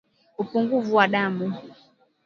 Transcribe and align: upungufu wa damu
upungufu 0.37 0.95
wa 0.95 1.07
damu 1.07 1.53